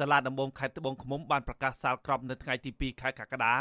[0.00, 3.54] សាលាដំបងខេត្តត្បូងឃ្មុំបានប្រកាសសាលក្រមនៅថ្ងៃទី2ខែកក្កដា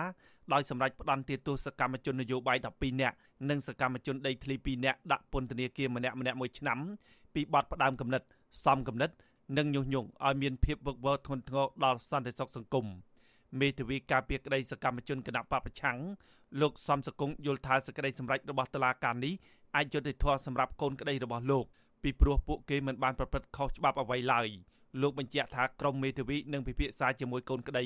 [0.53, 3.15] ដោយសម្រេចផ្តន្ទាទោសសកម្មជននយោបាយ12នាក់
[3.49, 6.79] និងសកម្មជនដីធ្លី2នាក់ដាក់ពន្ធនាគារម្នាក់ម្នាក់មួយឆ្នាំ
[7.33, 8.21] ពីបទផ្ដាំគំនិត
[8.65, 9.11] សំគំនិត
[9.57, 12.85] និងញុះញង់ឲ្យមានភាពវឹកវរធ្ងន់ធ្ងរដល់សន្តិសុខសង្គម
[13.59, 15.97] មេធាវីការពារក្តីសកម្មជនគណៈបពប្រឆាំង
[16.61, 19.33] លោកសំសកុងយល់ថាសេចក្តីសម្រេចរបស់តុលាការនេះ
[19.75, 21.65] អាចយុត្តិធម៌សម្រាប់កូនក្តីរបស់លោក
[22.03, 24.47] ពីព្រោះពួកគេមិនបានប្រព្រឹត្តខុសច្បាប់អ្វីឡើយ
[25.01, 27.85] លោកបញ្ជាក់ថាក្រមមេធាវីនឹងពិភាក្សាជាមួយកូនក្តី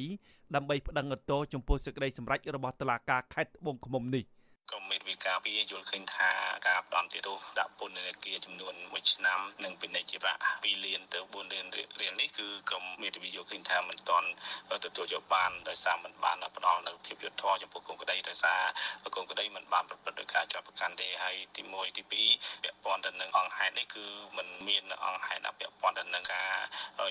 [0.56, 4.24] ដើម្បីប្តឹងឧទ្ធរចំពោះសេចក្តីសម្រេចរបស់តុលាការខេត្តត្បូងឃ្មុំនេះ។
[4.72, 6.30] ក្រមមេធាវីការពារយល់ឃើញថា
[6.68, 14.30] ការផ្ដំទាទោសដាក់ពន្ធនាគារចំនួន1ឆ្នាំនិងពិនិច្យជាប្រាក់2លានទៅ4លានរៀលនេះគឺក្រមមេធាវីយល់ឃើញថាមិនទាន់
[14.86, 18.62] ទទួលយកបានដោយសារមិនបានផ្ដល់នៅភាពយុត្តិធម៌ចំពោះគុំក្តីដោយសារ
[19.16, 22.12] គុំក្តីមិនបានប្រព្រឹត្តដោយការចាប់ប្រកាន់ទេហើយទី1ទី2
[22.64, 24.06] ពាក់ព័ន្ធទៅនឹងអង្គហេតុនេះគឺ
[24.38, 26.52] มันមានអង្គហេតុដែលពាក់ព័ន្ធទៅនឹងការ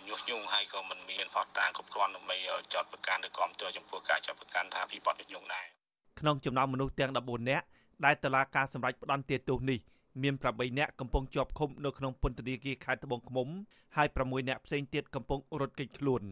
[0.08, 2.36] ញុះញង់ហើយក៏មិនមានផតតាងគ្រប់គ្រាន់ដើម្បី
[2.74, 5.81] ចាត់ប្រកាន់ឬគាំទ្រចំពោះការចាប់ប្រកាន់ថាពីបទញុះញង់ដែរ
[6.20, 7.66] ក្នុងចំណោមមនុស្សទាំង14នាក់
[8.04, 9.78] ដែលតឡាការសម្រេចផ្តន្ទាទោសនេះ
[10.22, 13.48] មាន8នាក់កំពុងជាប់ឃុំនៅក្នុងពន្ធនាគារខេត្តត្បូងឃ្មុំ
[13.96, 16.22] ហើយ6នាក់ផ្សេងទៀតកំពុងរត់គេចខ្លួន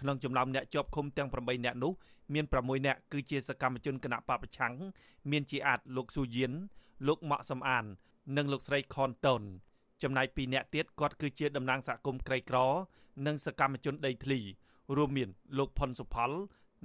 [0.00, 1.92] ក្នុងចំណោមអ្នកជាប់ឃុំទាំង8នាក់នោះ
[2.34, 4.74] មាន6នាក់គឺជាសកម្មជនគណៈបពប្រឆាំង
[5.30, 6.52] មានជាអាចលោកស៊ូយៀន
[7.06, 7.84] លោកម៉ាក់សំអាន
[8.36, 9.42] និងលោកស្រីខនតូន
[10.02, 12.58] ចំណែក2នាក់ទៀតគាត់គឺជាតំណាងសហគមន៍ក្រីក្រ
[13.26, 14.40] និងសកម្មជនដីធ្លី
[14.96, 16.30] រួមមានលោកផុនសុផល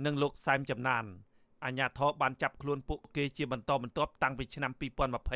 [0.06, 1.06] និងលោកសែមចំណាន
[1.66, 4.72] អាជ្ញាធរបានចាប់ខ្លួនពួកគេជាបន្តបន្ទាប់តាំងពីឆ្នាំ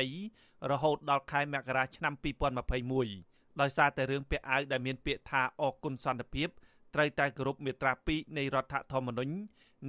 [0.02, 2.14] 2020រហូតដល់ខែមករាឆ្នាំ
[2.86, 6.48] 2021ដោយសារតែរឿងពាក់អាវដែលមានពាក្យថាអគុណសន្តិភាព
[6.94, 9.34] ត្រូវតែគោរពមាត្រា2នៃរដ្ឋធម្មនុញ្ញ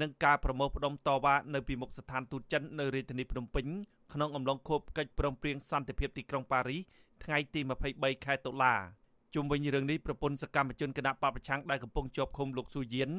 [0.01, 3.65] និងការប្រមូលផ្ដុំតវ៉ានៅពីមុខស្ថានទូតចិននៅរាជធានីភ្នំពេញ
[4.13, 6.81] ក្នុងអំឡុងខួបកិច្ចព្រមព្រៀងសន្តិភាពទីក្រុងប៉ារីស
[7.23, 7.61] ថ្ងៃទី
[7.93, 8.73] 23ខែតុលា
[9.35, 13.11] ជុំវិញរឿងនេះប្រពន្ធសកម្មជនគណៈបពប្រឆាំងដែលកំពុងជាប់ឃុំលោកស៊ូយៀន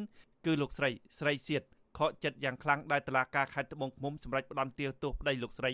[0.46, 1.62] គឺលោកស្រីស្រីសៀត
[1.96, 5.72] ខកចិត្តយ៉ាងខ្លាំងដែលតឡាការខេត្តត្បូងឃ្មុំសម្រេចផ្តន្ទាទោសប្តីលោកស្រី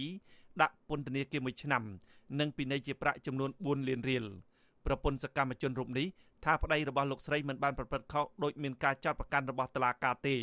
[0.63, 1.83] ដាក់ពន្ធនាគារមួយឆ្នាំ
[2.41, 4.25] និងពិន័យជាប្រាក់ចំនួន4លានរៀល
[4.87, 6.07] ប្រពន្ធសកម្មជនរូបនេះ
[6.45, 10.37] ថាប្តីរបស់លោកស្រីមិនបានប្រព្រឹត្តខុសដោយមានការចាត់ប្រកាន់របស់តុលាការទេ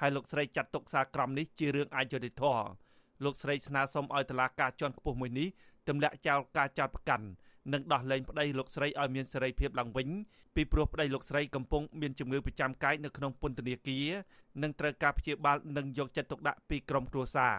[0.00, 2.66] ហើយលោកស្រីចាត់ទុកសារក្រមនេះជារឿងអយុត្តិធម៌
[3.24, 5.48] លោកស្រីស្នើសុំឲ្យតុលាការជាន់ខ្ពស់មួយនេះ
[5.88, 7.26] ទម្លាក់ចោលការចោទប្រកាន់
[7.72, 10.08] និងដោះលែងប្តីលោកស្រីឲ្យមានសេរីភាពឡើងវិញ
[10.54, 14.08] ពីព្រោះប្តីលោកស្រីកំពុងមានជំងឺប្រចាំកាយនៅក្នុងពន្ធនាគារ
[14.62, 17.56] និងត្រូវការព្យាបាលនិងយកចិត្តទុកដាក់ពីក្រុមគ្រួសារ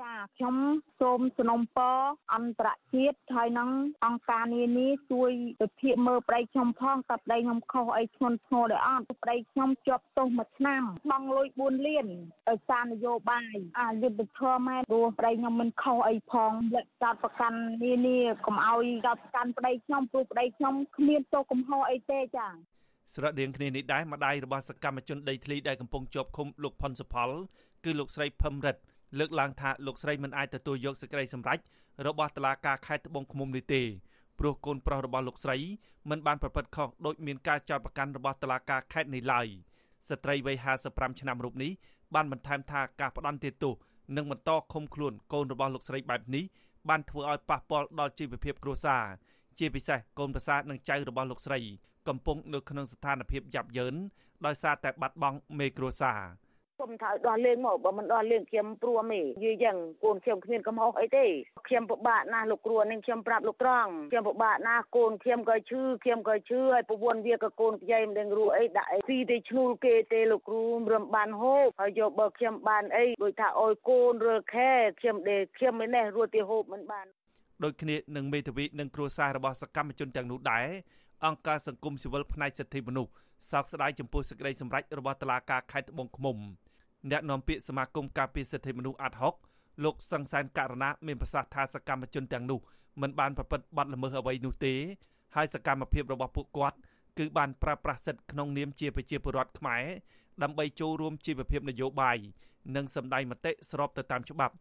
[0.00, 0.56] ចាខ្ញុំ
[1.00, 1.96] សូមสนុំពរ
[2.34, 3.70] អន្តរជាតិហើយនឹង
[4.04, 5.30] អង្គការនានាជួយ
[5.62, 12.06] វិភាគមើលប្តីខ្ញុំផងតើប្តីខ្ញុំខុសអីធ្ងន់ធ្ងរដែរអត់ប្តីខ្ញុំជាប់ទោសមួយឆ្នាំបង់លុយ4លាន
[12.48, 22.48] ដោយសារនយោបាយអាយុទ្ធធម៌ម៉ែព្រោះប្តីខ្ញុំមិនខុសអីផងលក្ខចាត់ប្រកាន់នានាកុំឲ្យចាត់ប្រកាន់ប្តីខ្ញុំព្រោះប្តីខ្ញុំគ្មានទោសកំហុសអីទេចា
[23.14, 27.30] ស្រដៀងគ្នានេះដែរម្ដាយរបស់សកម្មជនដីធ្លីដែលកំពុងជាប់ឃុំលោកផុនសុផល
[27.84, 28.82] គឺលោកស្រីភឹមរិទ្ធ
[29.18, 31.58] លើកឡើងថាលោកស្រីមិនអាចទទួលយកសេចក្តីសម្រេច
[32.06, 33.82] របស់តុលាការខេត្តត្បូងឃ្មុំនេះទេ
[34.38, 35.56] ព្រោះកូនប្រុសរបស់លោកស្រី
[36.10, 39.46] មិនបានប្រព្រឹត្តខុសដោយមានការចោទប្រកាន់របស់តុលាការខេត្តនេះឡើយ
[40.08, 40.56] ស្ត្រីវ័យ
[40.88, 41.72] 55ឆ្នាំរូបនេះ
[42.14, 43.74] បានបន្ថែមថាការផ្ដន់ទោស
[44.16, 46.44] និងបន្តឃុំខ្លួនកូនរបស់លោកស្រីបែបនេះ
[46.88, 49.04] បានធ្វើឲ្យប៉ះពាល់ដល់ជីវភាពគ្រួសារ
[49.58, 51.60] ជាពិសេសកូនប្រសានិងចៅរបស់លោកស្រី
[52.08, 53.94] កំពុងនៅក្នុងស្ថានភាពយ៉ាប់យ៉ឺន
[54.46, 56.20] ដោយសារតែបាត់បង់មេគ្រួសារ
[56.80, 61.26] គុំត្រូវដោះលែងមកបើមិនដោះលែងខ្ញុំព្រមទេនិយាយយ៉ាងកូនខ្ញុំគ្មានកំហុសអីទេ
[61.68, 77.06] ខ្ញុំពិបាកណាស់លោកគ្រូនឹងខ្ញុំប្រាប់លោកត្រង់ខ្ញុំពិបាកណាស់កូនខ្ញុំក៏ឈឺខ្ញុំក៏ឈឺហើយប្រពន្ធវាក៏កូនខ្ចីមិនដឹងរੂអីដាក់អីស៊ីទេឈ្នួលគេទេលោកគ្រូរំបានហូបហើយយកបើខ្ញុំបានអីដូចថាអោយកូនរើខែខ្ញុំដេខ្ញុំមិននេះរੂទីហូបមិនបាន
[77.64, 80.66] ដូចគ្នានឹងមេធាវីនិងគ្រួសាររបស់សកម្មជនទាំងនោះដែរ
[81.24, 83.10] អង្គការសង្គមស៊ីវិលផ្នែកសិទ្ធិមនុស្ស
[83.50, 86.36] សោកស្ដាយចំពោះសេចក្តីសម្រេចរបស់តុលាការខេត្តត្បូងឃ្មុំ
[87.10, 89.34] អ្នកនាំពាក្យសមាគមការពារសិទ្ធិមនុស្សអាត់ហុក
[89.84, 92.60] លោកសង្សានករណីមានប្រសាសន៍ថាសកម្មជនទាំងនោះ
[93.02, 94.74] មិនបានប្រព្រឹត្តបទល្មើសអ្វីនោះទេ
[95.36, 96.76] ហើយសកម្មភាពរបស់ពួកគាត់
[97.18, 99.84] គឺបានប្រើប្រាស់សិទ្ធិក្នុងនាមជាប្រជាពលរដ្ឋខ្មែរ
[100.42, 102.18] ដើម្បីចូលរួមជីវភាពនយោបាយ
[102.76, 104.54] និងសម្ដែងមតិស្របទៅតាមច្បាប់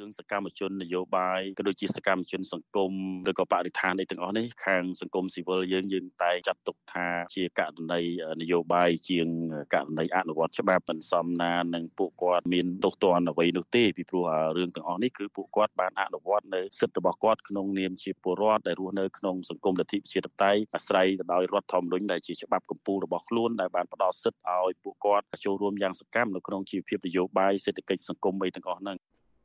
[0.00, 2.92] រឿងសកម្មជននយោបាយក៏ដូចជាសកម្មជនសង្គម
[3.30, 8.02] ឬក៏បរិស្ថានអីទាំងអស់នេះខាងសង្គមស៊ីវិលយើងយើងតែចាត់ទុកថាជាករណី
[8.40, 9.28] នយោបាយជាង
[9.74, 14.26] ករណីអនុវត្តច្បាប់មិនសមណានឹងពួកគាត់មានទោសទណ្ឌអ្វីនោះទេពីព្រោះ
[14.56, 28.98] រឿងទាំងអស់នេះគឺពួកគាត់បានអនុវត្តនៅសិទ្ធិរបស់គាត់ក្នុងនាមជាពលរដ្ឋដែលរស់នៅក្នុងសង្គមលទ្ធិប្រជាធិបតេយ្យអាស្រ័យទៅដោយរដ្ឋធម្មនុញ្ញដែលជាច្បាប់កម្ពុជារបស់ខ្លួនដែលបានផ្ដល់សិទ្ធិឲ្យពួកគាត់ចូលរួមយ៉ាងសកម្មនៅក្នុងជីវភាពនយោបាយសេដ្ឋកិច្ចសង្គមអីទាំងអស់ហ្នឹង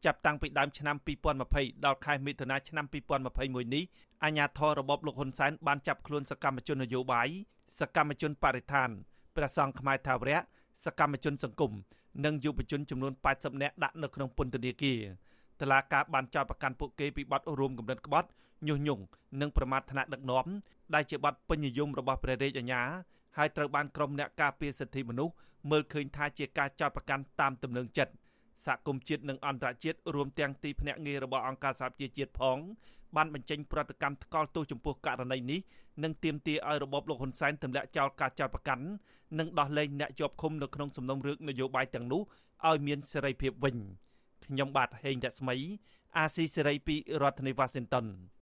[0.05, 0.95] ចាប់តាំងពីដើមឆ្នាំ
[1.41, 2.85] 2020ដល់ខែមិថុនាឆ្នាំ
[3.29, 3.83] 2021នេះ
[4.23, 7.27] អាជ្ញាធររបបលោកហ៊ុនសែនបានចាប់ខ្លួនសកម្មជននយោបាយ
[7.79, 8.89] សកម្មជនបរិស្ថាន
[9.35, 10.39] ព្រះសង្ឃខ្មែរថាវរៈ
[10.85, 11.71] សកម្មជនសង្គម
[12.25, 14.99] និងយុវជនចំនួន80នាក់ដាក់នៅក្នុងពន្ធនាគារ
[15.59, 18.29] តឡាការបានចោទប្រកាន់ពួកគេពីបទរួមគំនិតក្បត់
[18.67, 19.03] ញុះញង់
[19.41, 20.47] និងប្រមាថថ្នាក់ដឹកនាំ
[20.93, 22.81] ដែលជាបទពេញនិយមរបស់ព្រះរាជអាជ្ញា
[23.37, 25.33] ហើយត្រូវបានក្រុមអ្នកការពារសិទ្ធិមនុស្ស
[25.71, 28.13] មើលឃើញថាជាការចោទប្រកាន់តាមទំនឹងចិត្ត
[28.65, 32.57] សហគមន៍ជាតិនិងអន្តរជាតិរួមទាំងទីភ្នាក់ងាររបស់អង្គការសហប្រជាជាតិផង
[33.15, 35.59] បានបញ្ចេញប្រតិកម្មថ្កោលទោសចំពោះករណីនេះ
[36.03, 38.85] និងទាមទារឲ្យរបបលោកហ៊ុនសែនទម្លាក់ចោលការចោទប្រកាន់
[39.39, 42.21] និងដោះលែងអ្នកជាប់ឃុំនៅក្នុងសំណុំរឿងនយោបាយទាំងនោះ
[42.69, 43.77] ឲ្យមានសេរីភាពវិញ
[44.45, 45.55] ខ្ញុំបាទហេងរស្មី
[46.17, 48.05] អាស៊ីសេរីពីរដ្ឋធានីវ៉ាស៊ីនតោន